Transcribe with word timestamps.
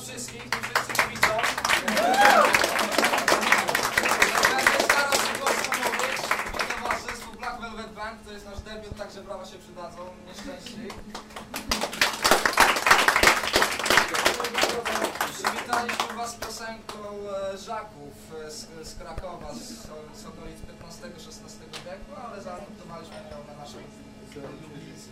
was 0.00 0.08
wszystkich, 0.08 0.42
tu 0.50 0.58
wszyscy 0.62 1.08
widzą. 1.10 1.28
Witam 6.52 6.82
was 6.84 7.02
zespół 7.02 7.34
Black 7.38 7.60
Velvet 7.60 7.90
to 8.24 8.32
jest 8.32 8.46
nasz 8.46 8.60
debiut, 8.60 8.96
także 8.98 9.22
brawa 9.22 9.46
się 9.46 9.58
przydadzą, 9.58 9.98
nieszczęśliwi. 10.26 10.90
Przywitaliśmy 15.34 16.16
was 16.16 16.34
piosenką 16.34 16.98
e, 17.52 17.58
Żaków 17.58 18.14
e, 18.46 18.50
z, 18.50 18.68
z 18.88 18.94
Krakowa, 18.94 19.54
z, 19.54 19.58
z 20.20 20.26
okolic 20.26 20.58
15-16 20.58 20.64
wieku, 21.84 22.26
ale 22.26 22.42
zaadoptowaliśmy 22.42 23.16
ją 23.16 23.44
na 23.46 23.62
naszą 23.62 23.78
lubińską. 24.34 25.10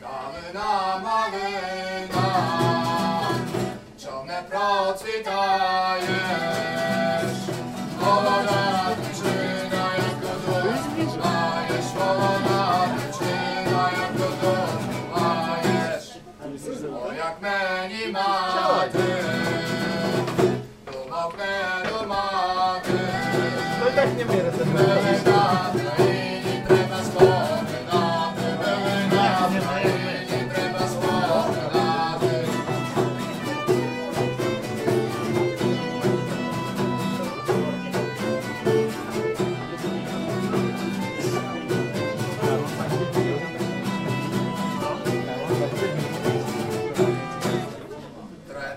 Kamena, 0.00 1.00
mamena. 1.00 2.93
Ne 4.34 4.42
procvitaješ 4.50 6.14
Ovoga 8.02 8.62
pričina 8.96 9.84
jak 9.96 10.22
u 10.22 10.34
dušu 10.46 11.18
Maješ 11.18 11.88
ovoga 12.00 12.62
pričina 12.96 13.82
jak 13.98 14.14
u 14.14 14.30
dušu 14.40 15.00
Maješ 15.14 16.06
O 16.92 17.12
jak 17.12 17.36
meni 17.40 18.12
mati 18.12 19.12
Duma 20.86 21.22
v 21.28 21.30
meru 21.38 22.00
mati 22.08 22.98
Velika 23.96 25.44
te 25.72 26.03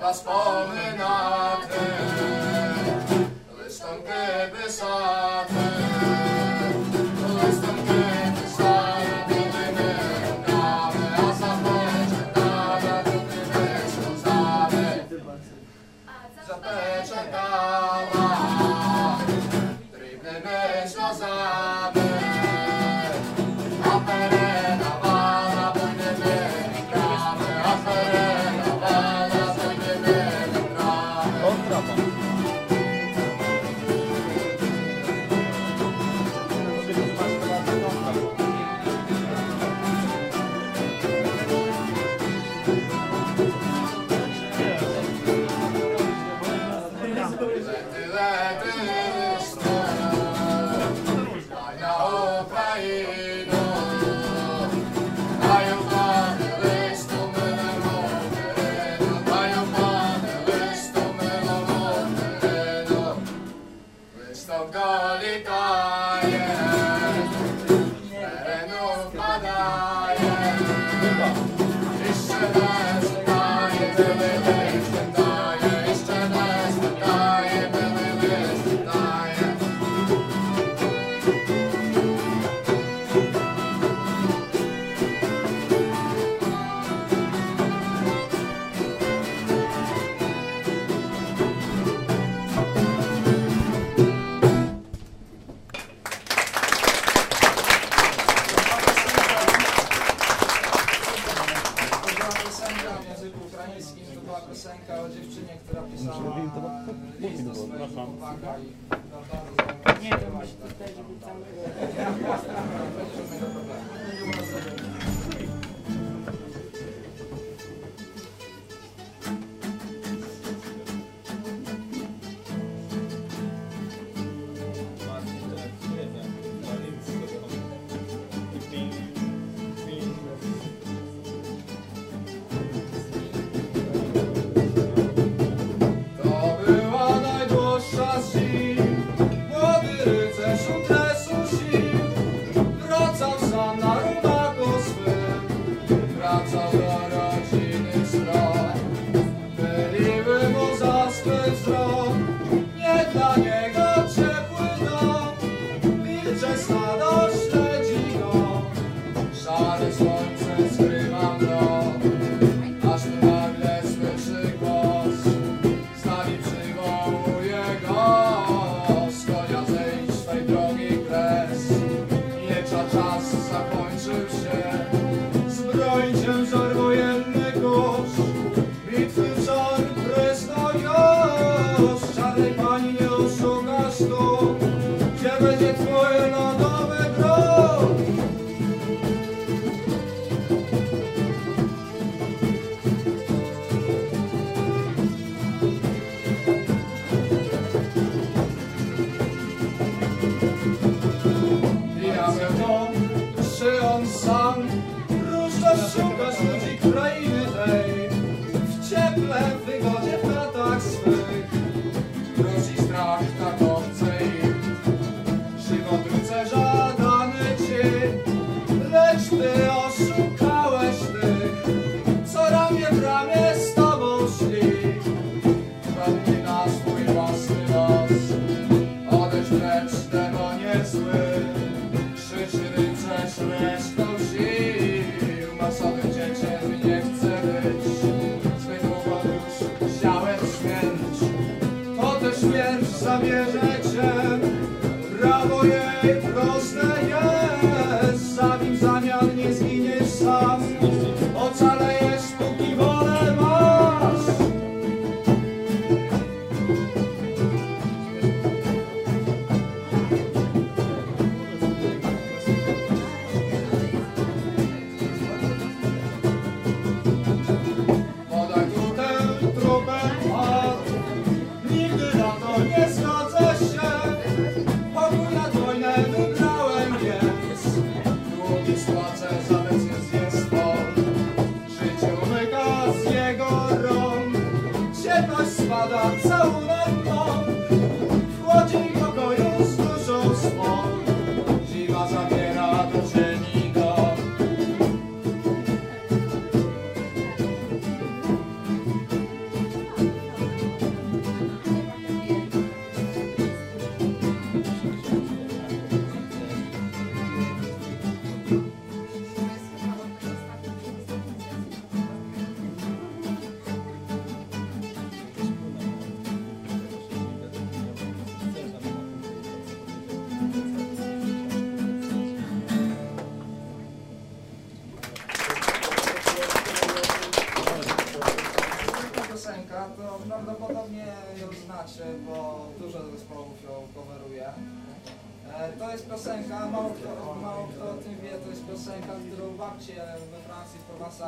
a 0.07 0.13
spomenáte 0.13 1.84
listom 3.63 3.97
k 4.03 4.07
nebesám. 4.07 5.16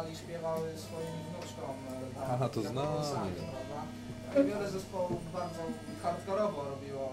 oni 0.10 0.18
śpiewały 0.18 0.68
swoim 0.78 1.16
wnuczkom. 1.30 1.76
E, 1.90 2.20
na, 2.20 2.34
Aha, 2.34 2.50
to 2.50 2.62
znam. 2.62 2.88
Wiele 4.36 4.70
zespołów 4.72 5.34
bardzo 5.34 5.62
hardkorowo 6.04 6.66
robiło 6.70 7.10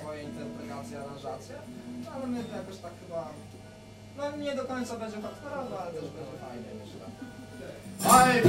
swoje 0.00 0.22
interpretacje, 0.22 1.00
aranżacje, 1.00 1.56
no, 2.04 2.10
ale 2.10 2.26
my 2.26 2.38
jakoś 2.38 2.76
tak 2.76 2.92
chyba, 3.00 3.28
no 4.16 4.36
nie 4.36 4.54
do 4.56 4.64
końca 4.64 4.96
będzie 4.96 5.20
hardkorowo, 5.20 5.82
ale 5.82 5.92
też 5.92 6.10
będzie 6.10 6.36
fajnie, 6.46 6.70
myślę. 6.82 7.06
I 8.04 8.42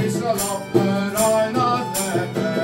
I'm 1.14 1.52
not. 1.52 2.63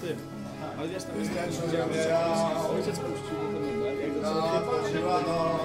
tym. 0.00 0.16
Ale 0.78 0.88
wiesz, 0.88 1.04
tam 1.04 1.18
jest 1.18 1.34
ten, 1.34 1.52
że 1.52 1.84
ojciec 2.74 2.98
puścił 2.98 3.36
ten 3.52 3.76
numer, 3.76 4.00
jak 4.00 4.14
go 4.14 4.20
no, 4.22 4.28
sobie 4.28 5.00
tak. 5.00 5.26
no, 5.26 5.60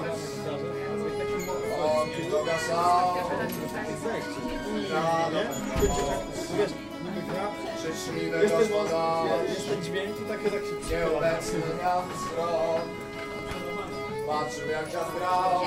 no, 5.32 5.40
Wiesz, 6.58 6.72
niby 7.04 7.22
gra, 7.32 7.50
jest 8.42 8.72
ten, 8.72 9.46
jest 9.48 9.68
ten 9.68 9.82
dźwięk 9.84 10.20
i 10.20 10.24
tak, 10.28 10.42
tak 10.42 10.52
się 10.52 10.80
przyjęło. 10.82 11.10
Nieobecny 11.10 11.58
miał 11.82 12.02
wzrok, 12.02 12.82
patrzył 14.26 14.68
jak 14.68 14.84
zagrał, 14.84 15.60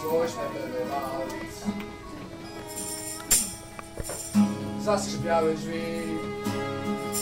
słośne 0.00 0.42
wyrywał. 0.54 1.20
Zaskrzypiały 4.80 5.54
drzwi, 5.54 6.02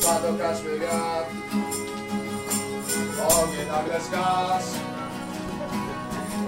spadł 0.04 0.38
każdy 0.38 0.78
wiatr. 0.78 1.34
Ogień 3.28 3.68
nagle 3.68 4.00
zgasł. 4.00 4.76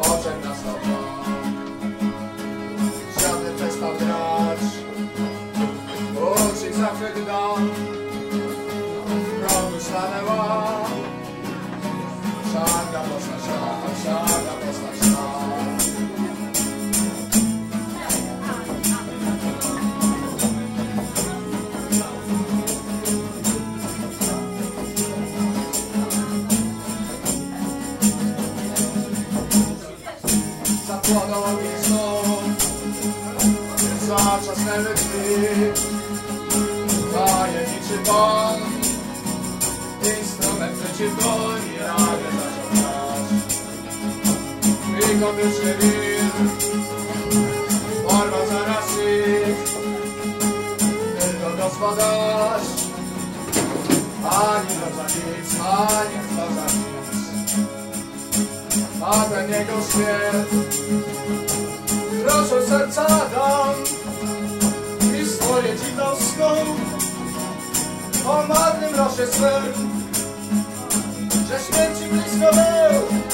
Oczek 0.00 0.44
nas 0.44 0.58
Żadny 3.20 3.50
przestał 3.56 3.92
grać. 3.94 4.60
Uczyk 6.16 6.75
zachwytał 6.75 7.56
W 9.06 9.40
progu 9.40 9.80
stanęła 9.80 10.66
Szanka 12.52 13.00
poszła, 13.00 13.36
szanka, 13.46 13.90
szanka 14.04 14.86
mi 31.40 31.85
znów 31.85 32.43
Zaczasnęły 34.07 34.95
drzwi 34.95 35.37
Tajemniczy 37.14 38.11
pan 38.11 38.61
Instrument 40.21 40.78
przeciw 40.78 41.16
broni 41.16 41.73
Nagle 41.81 42.31
zaczął 42.38 42.71
grać 42.73 43.57
Wilgotyczny 44.97 45.75
wir. 45.81 46.07
Porwał 48.09 48.47
zaraz 48.49 48.90
ich. 48.93 49.59
Tylko 51.21 51.57
gospodarz. 51.62 52.62
Ani 54.25 54.69
to 54.69 54.97
za 54.97 55.02
nic, 55.02 55.61
ani 55.61 56.19
to 56.37 56.55
za 56.55 56.78
nic 56.78 56.86
a 59.03 59.25
ten 59.25 59.50
jego 59.50 59.73
śmierć 59.73 60.76
Proszę 62.25 62.67
serca 62.67 63.07
dam 63.07 63.75
Historię 65.17 65.76
dziwną 65.76 66.05
O 68.29 68.43
marnym 68.49 68.97
losie 68.97 69.26
swym 69.26 69.73
Że 71.49 71.59
śmierci 71.59 72.05
blisko 72.11 72.53
był 72.53 73.25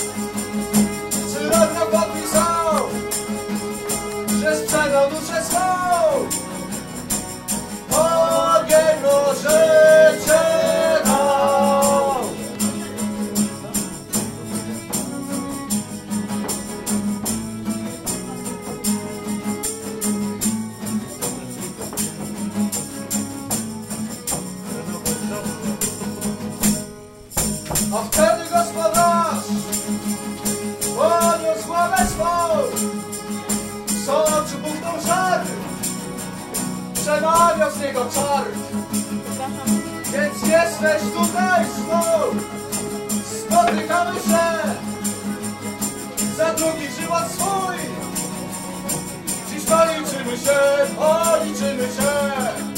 Przemawiał 37.12 37.70
z 37.70 37.81
niego 37.81 38.05
czar. 38.14 38.44
Więc 40.12 40.42
jesteś 40.46 41.03
tutaj 41.03 41.64
znów 41.64 42.44
Spotykamy 43.40 44.20
się. 44.20 44.72
Za 46.37 46.55
drugi 46.55 46.87
żywot 47.01 47.33
swój. 47.33 47.77
Dziś 49.48 49.64
policzymy 49.64 50.37
się, 50.37 50.59
policzymy 50.96 51.83
się 51.83 52.71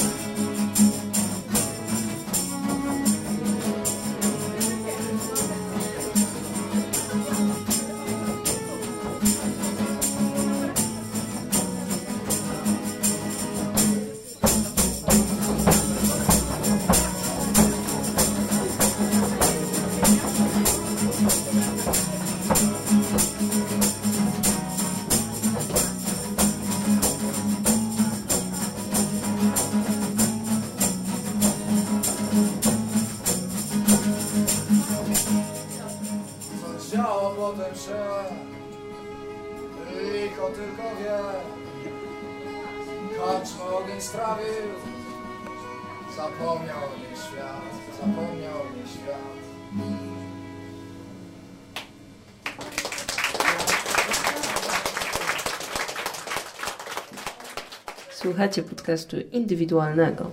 Podcastu 58.85 59.17
indywidualnego. 59.33 60.31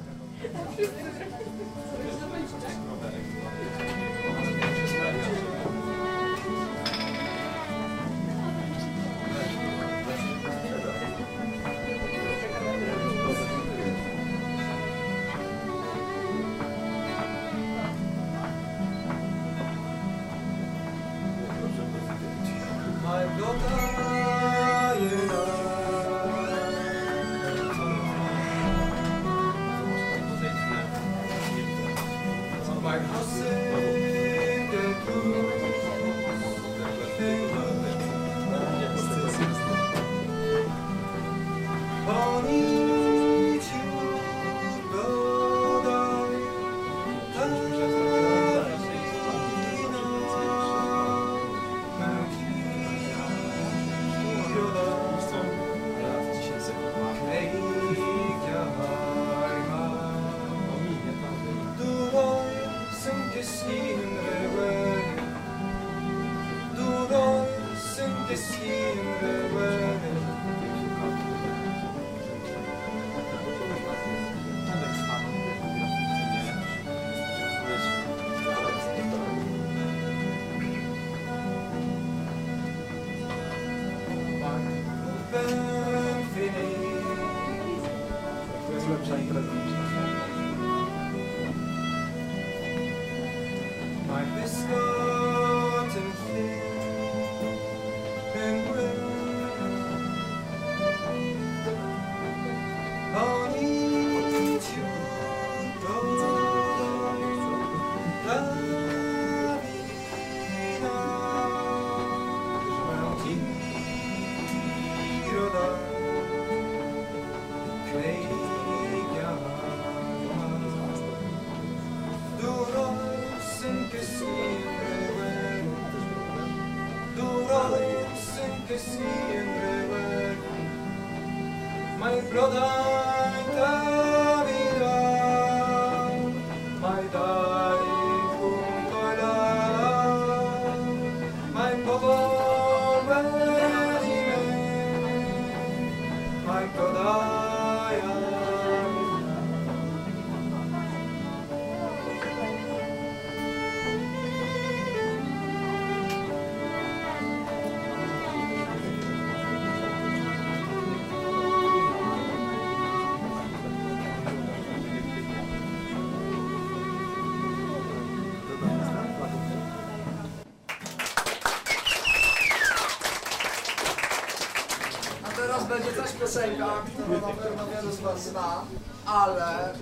nazwa 178.01 178.17
zna, 178.17 178.61
ale 179.05 179.73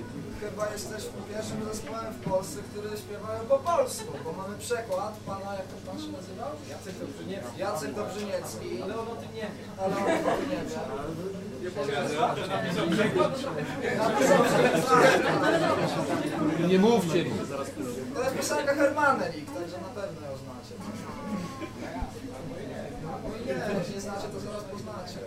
chyba 0.42 0.72
jesteśmy 0.74 1.12
pierwszym 1.34 1.66
zespołem 1.72 2.14
w 2.14 2.30
Polsce, 2.30 2.60
który 2.72 2.98
śpiewają 2.98 3.40
po 3.50 3.58
polsku, 3.58 4.14
bo 4.24 4.32
mamy 4.34 4.58
przekład 4.58 5.14
pana, 5.26 5.54
jak 5.54 5.68
to 5.68 5.76
pan 5.92 6.02
się 6.02 6.12
nazywał? 6.12 6.52
Jacek 6.70 6.96
Dobrzyniecki. 7.00 7.60
Jacek 7.60 7.94
Dobrzyniecki. 7.94 8.84
Ale 8.84 9.00
on 9.00 9.08
o 9.08 9.16
tym 9.16 9.34
nie 9.36 9.42
wie. 9.42 9.66
Ale 9.78 9.96
on 9.96 10.04
o 10.04 10.38
tym 10.38 10.50
nie 10.50 10.58
wie. 10.58 10.80
Nie 16.68 16.80
mówcie 16.80 17.24
mi. 17.26 17.32
To 18.16 18.24
jest 18.24 18.36
piosenka 18.36 18.76
Hermanelik, 18.76 19.46
także 19.54 19.78
na 19.82 20.02
pewno 20.02 20.28
ją 20.28 20.38
znacie. 20.38 20.74
No 23.04 23.30
nie, 23.46 23.80
jeśli 23.80 23.96
nie 23.96 24.02
znacie, 24.02 24.28
to 24.28 24.40
zaraz 24.40 24.64
poznacie. 24.64 25.20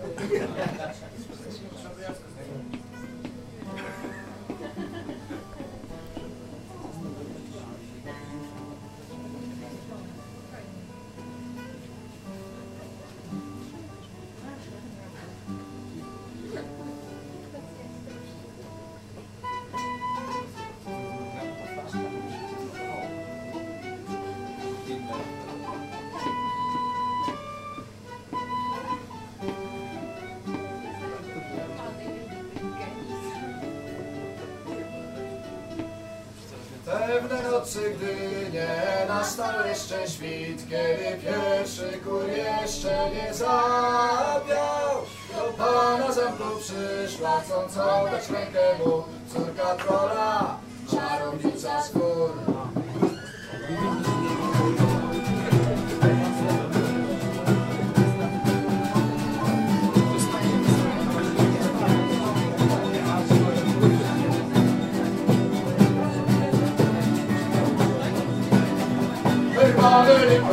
pewnej 37.22 37.52
nocy, 37.52 37.96
gdy 37.96 38.16
nie 38.52 39.06
nastał 39.08 39.66
jeszcze 39.66 40.08
świt, 40.08 40.68
kiedy 40.70 41.18
pierwszy 41.24 41.98
kur 42.04 42.28
jeszcze 42.28 43.10
nie 43.14 43.34
zabiał, 43.34 45.02
do 45.36 45.52
pana 45.58 46.12
zębu 46.12 46.44
przyszła, 46.60 47.40
chcąc 47.40 47.76
oddać 47.76 48.30
rękę 48.30 48.78
mu, 48.78 49.04
córka 49.32 49.74
trola, 49.74 50.56
czarownica 50.90 51.82
skór. 51.82 52.31
Hallelujah. 70.04 70.51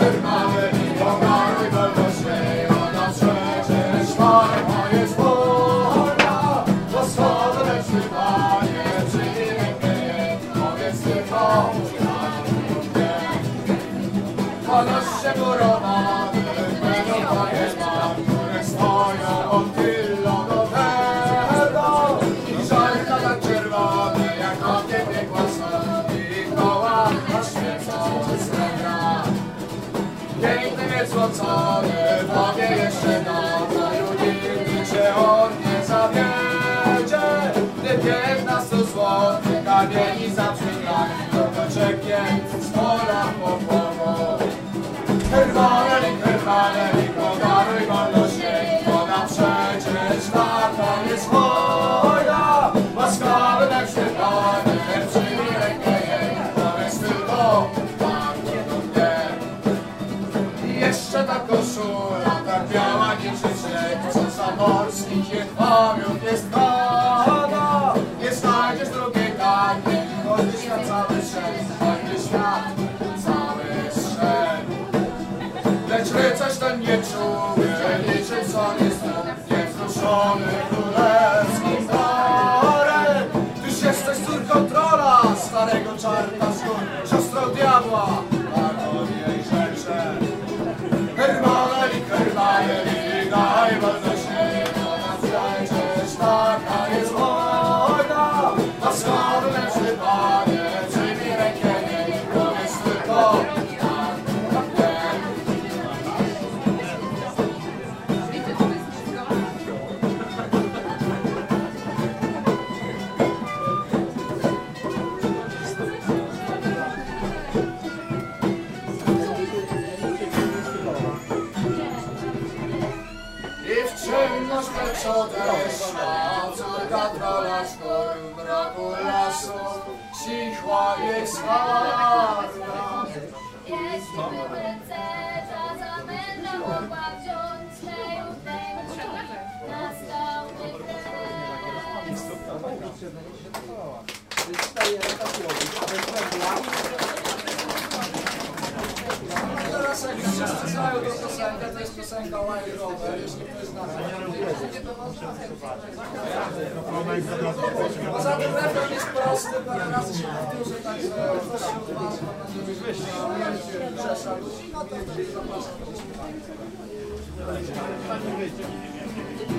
Pani 168.08 168.38
wyjdzie. 168.38 169.59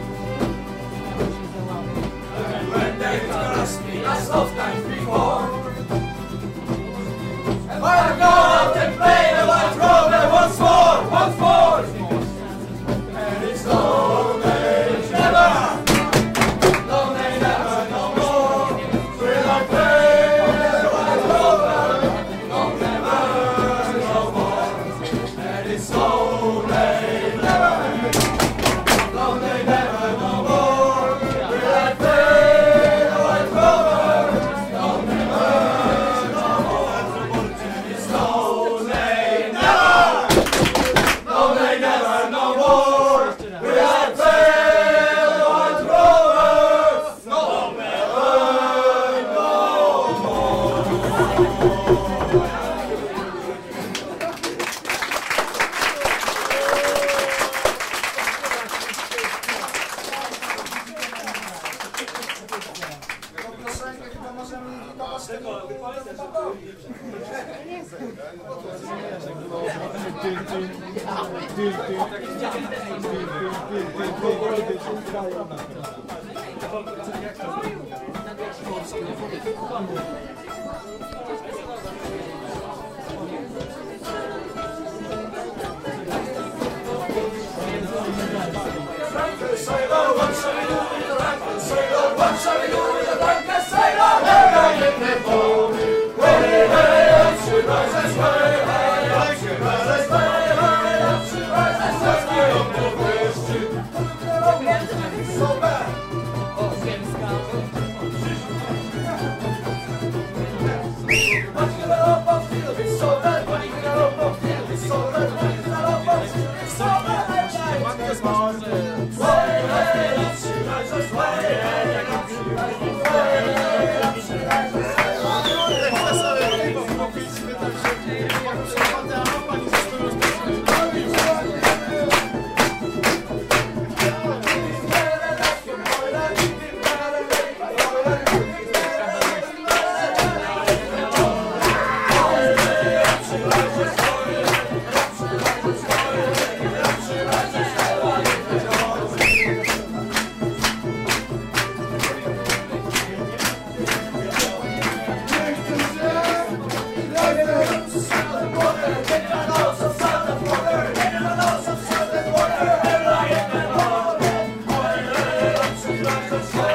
Let's 166.31 166.53
go. 166.53 166.70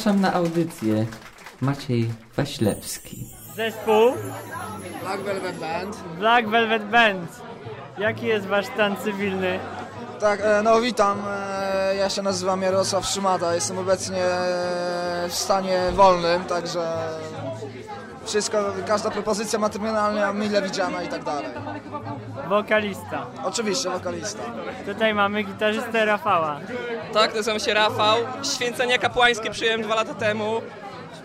Zapraszam 0.00 0.20
na 0.20 0.32
audycję. 0.32 1.06
Maciej 1.60 2.10
Waślewski. 2.36 3.24
Zespół 3.56 4.12
Black 5.02 5.22
Velvet 5.22 5.58
Band. 5.58 5.96
Black 6.18 6.48
Velvet 6.48 6.84
Band. 6.90 7.42
Jaki 7.98 8.26
jest 8.26 8.46
wasz 8.46 8.66
stan 8.66 8.96
cywilny? 8.96 9.58
Tak, 10.20 10.40
e, 10.42 10.62
no 10.62 10.80
witam. 10.80 11.22
E, 11.30 11.94
Ja 11.96 12.10
się 12.10 12.22
nazywam 12.22 12.62
Jarosław 12.62 13.06
Szymata. 13.06 13.54
Jestem 13.54 13.78
obecnie 13.78 14.24
e, 14.24 15.26
w 15.28 15.34
stanie 15.34 15.80
wolnym, 15.92 16.44
także 16.44 16.92
wszystko, 18.24 18.58
każda 18.86 19.10
propozycja 19.10 19.58
materialna 19.58 20.32
mile 20.32 20.62
widziana 20.62 21.02
i 21.02 21.08
tak 21.08 21.24
dalej. 21.24 21.46
Wokalista. 22.48 23.26
Oczywiście, 23.44 23.90
wokalista. 23.90 24.42
Tutaj 24.86 25.14
mamy 25.14 25.42
gitarzystę 25.42 26.04
Rafała. 26.04 26.60
Tak, 27.12 27.34
nazywam 27.34 27.60
się 27.60 27.74
Rafał. 27.74 28.18
Święcenia 28.54 28.98
kapłańskie 28.98 29.50
przyjąłem 29.50 29.82
dwa 29.82 29.94
lata 29.94 30.14
temu, 30.14 30.60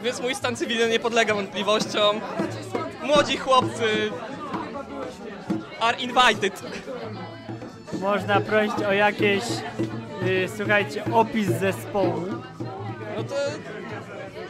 więc 0.03 0.19
mój 0.21 0.35
stan 0.35 0.55
cywilny 0.55 0.89
nie 0.89 0.99
podlega 0.99 1.33
wątpliwościom. 1.35 2.21
Młodzi 3.03 3.37
chłopcy 3.37 4.11
are 5.79 5.97
invited. 5.97 6.61
Można 8.01 8.41
prosić 8.41 8.83
o 8.83 8.91
jakieś, 8.93 9.43
y, 10.23 10.49
słuchajcie, 10.57 11.03
opis 11.13 11.47
zespołu. 11.47 12.25
No 13.17 13.23
to 13.23 13.35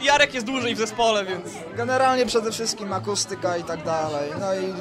Jarek 0.06 0.34
jest 0.34 0.46
dłużej 0.46 0.74
w 0.74 0.78
zespole, 0.78 1.24
więc 1.24 1.48
Generalnie 1.76 2.26
przede 2.26 2.52
wszystkim 2.52 2.92
akustyka 2.92 3.56
i 3.56 3.64
tak 3.64 3.84
dalej. 3.84 4.30
No 4.40 4.54
i 4.54 4.74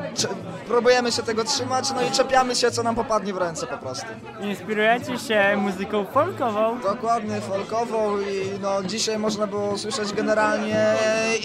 próbujemy 0.68 1.12
się 1.12 1.24
tego 1.24 1.44
trzymać, 1.44 1.86
no 1.96 2.02
i 2.02 2.12
czepiamy 2.12 2.56
się, 2.56 2.72
co 2.72 2.84
nam 2.84 2.96
popadnie 2.96 3.34
w 3.34 3.38
ręce 3.38 3.68
po 3.68 3.78
prostu. 3.78 4.06
Inspirujecie 4.42 5.20
się 5.20 5.58
muzyką 5.58 6.06
folkową. 6.06 6.80
Dokładnie, 6.82 7.42
folkową 7.42 8.20
i 8.20 8.60
no 8.62 8.84
dzisiaj 8.84 9.20
można 9.20 9.48
było 9.48 9.70
usłyszeć 9.70 10.14
generalnie 10.14 10.96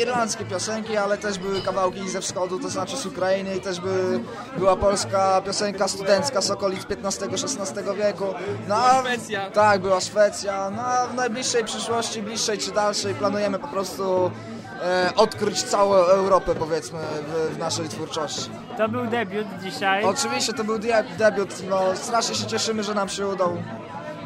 irlandzkie 0.02 0.44
piosenki, 0.44 0.96
ale 0.96 1.18
też 1.18 1.38
były 1.38 1.62
kawałki 1.62 2.08
ze 2.08 2.20
wschodu, 2.20 2.58
to 2.58 2.68
znaczy 2.68 2.96
z 2.96 3.06
Ukrainy 3.06 3.56
i 3.56 3.60
też 3.60 3.80
by, 3.80 4.20
była 4.56 4.76
polska 4.76 5.42
piosenka 5.46 5.88
studencka 5.88 6.40
z 6.40 6.50
okolic 6.50 6.86
XV-XVI 6.90 7.96
wieku. 7.96 8.24
No, 8.68 8.76
Szwecja. 9.00 9.50
Tak, 9.50 9.80
była 9.80 10.00
Szwecja. 10.00 10.70
No 10.70 10.82
a 10.82 11.06
w 11.06 11.14
najbliższej 11.14 11.64
przyszłości, 11.64 12.22
bliższej 12.22 12.58
czy 12.58 12.72
dalszej 12.72 13.14
planujemy 13.14 13.58
po 13.58 13.68
prostu 13.72 14.30
e, 14.82 15.10
odkryć 15.16 15.62
całą 15.62 15.94
Europę 15.94 16.54
powiedzmy 16.54 16.98
w, 17.26 17.54
w 17.54 17.58
naszej 17.58 17.88
twórczości. 17.88 18.50
To 18.78 18.88
był 18.88 19.06
debiut 19.06 19.46
dzisiaj. 19.62 20.04
Oczywiście 20.04 20.52
to 20.52 20.64
był 20.64 20.78
die- 20.78 21.04
debiut, 21.18 21.54
no 21.68 21.80
strasznie 21.94 22.34
się 22.34 22.46
cieszymy, 22.46 22.82
że 22.84 22.94
nam 22.94 23.08
się 23.08 23.26
udał. 23.26 23.62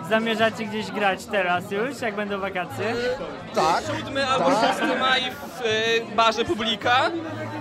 Zamierzacie 0.09 0.65
gdzieś 0.65 0.91
grać 0.91 1.25
teraz 1.25 1.71
już, 1.71 2.01
jak 2.01 2.17
będą 2.17 2.41
wakacje? 2.41 2.95
Tak. 3.55 3.83
7 4.07 4.29
albo 4.29 4.51
6 4.51 5.01
maj 5.01 5.23
w 5.31 5.61
y, 6.13 6.17
barze 6.17 6.45
Publika. 6.45 7.11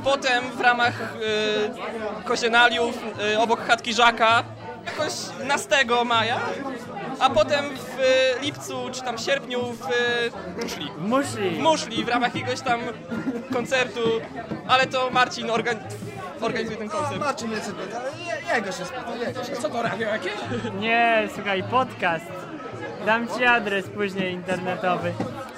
Potem 0.04 0.44
w 0.58 0.62
ramach 0.62 0.94
y, 1.02 2.24
Kozienaliów 2.26 2.96
y, 3.34 3.40
obok 3.40 3.60
chatki 3.68 3.94
Żaka. 3.94 4.44
Jakoś 4.86 5.14
11 5.40 5.86
maja. 6.06 6.40
A 7.24 7.30
potem 7.30 7.66
w 7.78 8.00
e, 8.00 8.42
lipcu 8.42 8.90
czy 8.92 9.02
tam 9.02 9.18
sierpniu 9.18 9.60
w 9.74 9.82
e, 9.86 10.62
Muszli. 10.64 10.92
W 10.98 11.02
Muszli. 11.02 11.50
W 11.56 11.60
Muszli 11.60 12.06
w 12.06 12.08
ramach 12.08 12.36
jakiegoś 12.36 12.62
tam 12.62 12.80
koncertu, 13.54 14.00
ale 14.68 14.88
to 14.88 15.10
Marcin 15.10 15.50
organ... 15.50 15.78
organizuje 16.42 16.78
ten 16.78 16.90
koncert. 16.90 17.20
Marcin 17.20 17.48
mnie 17.48 17.58
pyta, 17.58 18.02
je- 18.50 18.56
jego 18.56 18.72
się 18.72 18.86
spyta, 18.86 19.16
jego 19.28 19.44
się 19.44 19.56
Co 19.56 19.70
to 19.70 19.82
radio 19.82 20.08
jakieś? 20.08 20.34
Nie, 20.80 21.30
słuchaj, 21.36 21.64
podcast. 21.64 22.26
Dam 23.06 23.28
ci 23.28 23.46
adres 23.46 23.90
później 23.90 24.34
internetowy. 24.34 25.14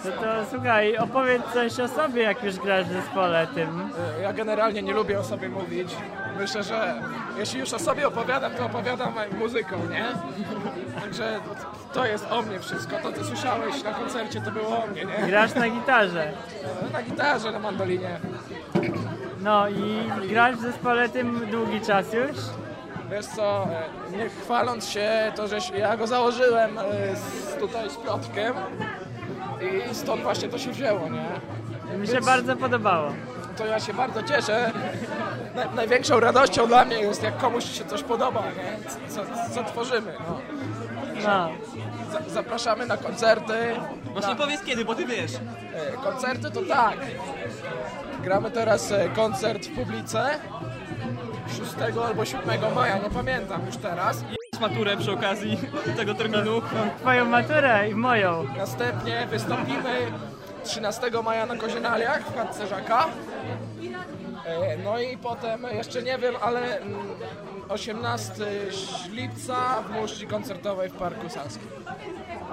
No 0.06 0.12
to 0.12 0.28
słuchaj, 0.52 0.98
opowiedz 0.98 1.44
coś 1.54 1.80
o 1.80 1.88
sobie, 1.88 2.22
jak 2.24 2.44
już 2.44 2.56
grasz 2.56 2.86
w 2.86 2.92
zespole 2.94 3.48
tym. 3.56 3.90
Ja 4.22 4.34
generalnie 4.34 4.82
nie 4.82 4.94
lubię 4.94 5.20
o 5.20 5.24
sobie 5.24 5.50
mówić. 5.50 5.90
Myślę, 6.40 6.64
że 6.64 7.02
jeśli 7.38 7.60
już 7.60 7.74
o 7.74 7.80
sobie 7.80 8.08
opowiadam, 8.08 8.52
to 8.54 8.66
opowiadam 8.66 9.14
muzyką, 9.40 9.78
nie? 9.90 10.06
Także 11.02 11.40
to 11.94 12.06
jest 12.06 12.32
o 12.32 12.42
mnie 12.42 12.60
wszystko. 12.60 12.96
To, 13.04 13.12
co 13.12 13.24
słyszałeś 13.26 13.84
na 13.84 13.94
koncercie, 13.94 14.42
to 14.42 14.52
było 14.52 14.84
o 14.84 14.88
mnie, 14.88 15.06
nie? 15.06 15.28
Grasz 15.28 15.56
na 15.56 15.70
gitarze. 15.70 16.32
Na 16.94 17.04
gitarze, 17.04 17.52
na 17.52 17.60
mandolinie. 17.60 18.20
No 19.42 19.70
i 19.70 20.10
grasz 20.30 20.56
w 20.56 20.62
zespole 20.62 21.10
tym 21.10 21.48
długi 21.52 21.82
czas 21.82 22.14
już? 22.14 22.38
Wiesz 23.12 23.26
co, 23.26 23.68
e, 24.14 24.18
nie 24.18 24.30
chwaląc 24.30 24.90
się, 24.90 25.10
to 25.36 25.48
że 25.48 25.58
ja 25.78 25.98
go 25.98 26.08
założyłem 26.08 26.78
e, 26.78 26.84
z, 27.16 27.56
tutaj 27.60 27.90
z 27.90 27.98
Piotrkiem 27.98 28.54
i 29.92 29.96
stąd 29.96 30.24
właśnie 30.24 30.50
to 30.50 30.58
się 30.58 30.72
wzięło, 30.72 31.10
nie? 31.10 31.26
Mi 31.98 32.08
się 32.08 32.14
Więc- 32.14 32.26
bardzo 32.26 32.56
podobało. 32.56 33.12
To 33.58 33.66
ja 33.66 33.80
się 33.80 33.94
bardzo 33.94 34.24
cieszę. 34.24 34.72
Na, 35.56 35.66
największą 35.72 36.20
radością 36.20 36.68
dla 36.68 36.86
mnie 36.86 37.00
jest, 37.00 37.24
jak 37.24 37.38
komuś 37.38 37.66
się 37.78 37.86
coś 37.86 38.04
podoba, 38.04 38.44
nie? 38.58 38.90
Co, 39.10 39.22
co 39.56 39.64
tworzymy. 39.64 40.14
No. 40.30 40.40
No. 41.24 41.50
Za, 42.12 42.30
zapraszamy 42.34 42.86
na 42.86 42.98
koncerty. 42.98 43.54
Właśnie 44.14 44.30
na, 44.34 44.36
powiedz 44.36 44.64
kiedy, 44.64 44.86
bo 44.86 44.96
ty 44.96 45.06
wiesz. 45.06 45.32
e, 45.74 45.92
koncerty 46.04 46.52
to 46.52 46.62
tak. 46.62 46.98
Gramy 48.24 48.52
teraz 48.52 48.92
e, 48.92 49.10
koncert 49.10 49.66
w 49.66 49.76
Publice 49.76 50.40
6 51.58 51.98
albo 52.08 52.26
7 52.26 52.74
maja, 52.76 52.98
nie 52.98 53.10
pamiętam 53.10 53.66
już 53.66 53.78
teraz. 53.78 54.24
I 54.54 54.60
maturę 54.62 54.98
przy 54.98 55.12
okazji 55.12 55.58
tego 55.98 56.14
terminu. 56.14 56.62
Twoją 57.00 57.26
maturę 57.26 57.90
i 57.90 57.96
moją. 57.96 58.46
Następnie 58.58 59.28
wystąpimy 59.30 60.12
13 60.66 61.12
maja 61.24 61.46
na 61.46 61.56
Kozienaliach 61.56 62.22
w 62.22 62.36
Chatce 62.36 62.68
Żaka. 62.68 63.06
E, 64.46 64.78
No 64.78 65.00
i 65.00 65.18
potem, 65.18 65.64
jeszcze 65.72 66.02
nie 66.04 66.18
wiem, 66.18 66.36
ale 66.42 66.80
mm, 66.80 67.00
18 67.70 68.34
lipca 69.12 69.56
w 69.82 69.92
muszli 69.92 70.28
koncertowej 70.28 70.90
w 70.90 70.94
Parku 70.94 71.30
Saskim. 71.30 71.68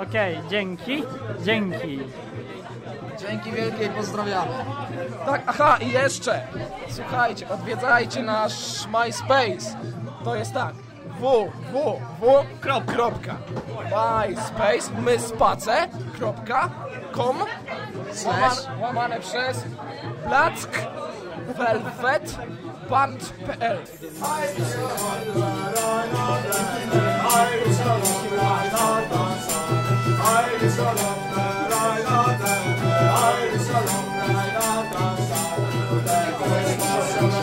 Okej, 0.02 0.40
dzięki. 0.50 1.04
Dzięki. 1.44 2.00
Dzięki 3.18 3.52
wielkie 3.52 3.84
i 3.84 3.88
pozdrawiamy. 3.88 4.50
Tak, 5.26 5.42
aha 5.46 5.78
i 5.80 5.90
jeszcze, 5.90 6.42
słuchajcie, 6.88 7.48
odwiedzajcie 7.48 8.22
nasz 8.22 8.86
MySpace. 8.86 9.76
To 10.24 10.34
jest 10.36 10.52
tak, 10.52 10.74
www. 11.20 12.44
Kropka. 12.86 13.36
MySpace, 13.84 14.90
my 15.02 15.18
space, 15.18 15.88
kropka, 16.18 16.70
facebook.com 17.12 17.48
slash 18.12 18.66
plack 20.24 20.68
velvet.pl 21.56 22.62
Thank 37.14 37.32
you. 37.32 37.41